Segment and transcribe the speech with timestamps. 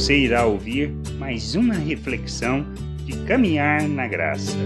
[0.00, 2.64] Você irá ouvir mais uma reflexão
[3.04, 4.56] de caminhar na graça.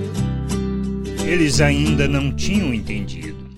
[1.29, 3.50] Eles ainda não tinham entendido.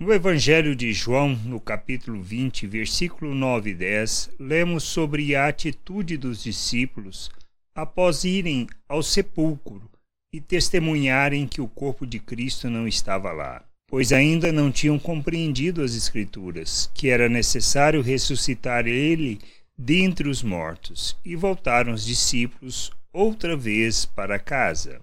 [0.00, 6.16] No Evangelho de João, no capítulo 20, versículo 9 e 10, lemos sobre a atitude
[6.16, 7.30] dos discípulos
[7.76, 9.88] após irem ao sepulcro
[10.34, 15.80] e testemunharem que o corpo de Cristo não estava lá, pois ainda não tinham compreendido
[15.80, 19.38] as Escrituras, que era necessário ressuscitar ele
[19.82, 25.00] dentre os mortos, e voltaram os discípulos outra vez para casa.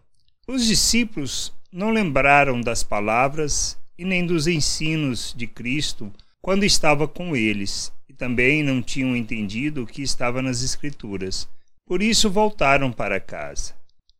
[0.47, 7.35] Os discípulos não lembraram das palavras e nem dos ensinos de Cristo quando estava com
[7.35, 11.49] eles, e também não tinham entendido o que estava nas Escrituras.
[11.83, 13.73] Por isso voltaram para casa.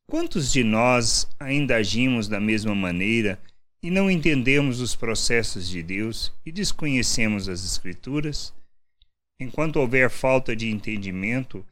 [0.10, 3.40] Quantos de nós ainda agimos da mesma maneira
[3.84, 8.58] e não entendemos os processos de Deus e desconhecemos as Escrituras?
[9.40, 11.66] Enquanto houver falta de entendimento,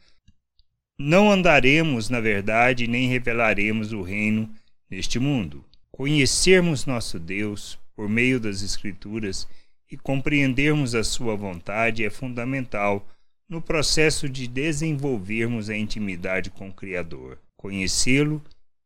[0.97, 4.49] não andaremos na verdade nem revelaremos o reino
[4.89, 5.63] neste mundo.
[5.91, 9.47] Conhecermos nosso Deus por meio das Escrituras
[9.91, 13.07] e compreendermos a Sua vontade é fundamental
[13.47, 18.43] no processo de desenvolvermos a intimidade com o Criador conhecê-lo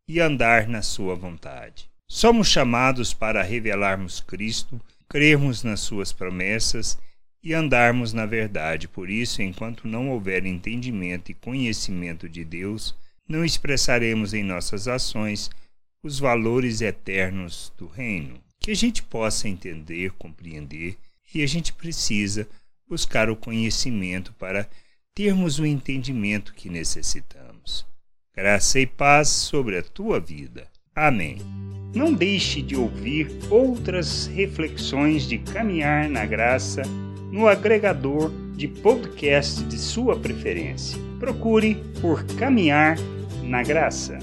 [0.08, 1.90] e andar na sua vontade.
[2.08, 6.98] Somos chamados para revelarmos Cristo, crermos nas suas promessas
[7.44, 8.88] e andarmos na verdade.
[8.88, 12.96] Por isso, enquanto não houver entendimento e conhecimento de Deus,
[13.28, 15.50] não expressaremos em nossas ações
[16.04, 18.40] os valores eternos do reino.
[18.60, 20.98] Que a gente possa entender, compreender,
[21.34, 22.48] e a gente precisa
[22.88, 24.68] buscar o conhecimento para
[25.14, 27.86] termos o entendimento que necessitamos.
[28.36, 30.68] Graça e paz sobre a tua vida.
[30.96, 31.38] Amém.
[31.94, 36.82] Não deixe de ouvir outras reflexões de caminhar na graça
[37.32, 41.00] no agregador de podcast de sua preferência.
[41.20, 42.98] Procure por Caminhar
[43.44, 44.18] na Graça.